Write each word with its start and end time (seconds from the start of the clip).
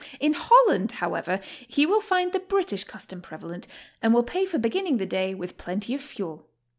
In 0.19 0.33
Hol 0.33 0.67
land, 0.69 0.93
however, 0.93 1.39
he 1.67 1.85
will 1.85 2.01
find 2.01 2.31
the 2.33 2.39
British 2.39 2.85
custom 2.85 3.21
prevalent, 3.21 3.67
and 4.01 4.15
will 4.15 4.23
pay 4.23 4.47
for 4.47 4.57
beginning 4.57 4.97
the 4.97 5.05
day 5.05 5.35
with 5.35 5.57
plenty 5.57 5.93
of 5.93 6.01
fuel. 6.01 6.49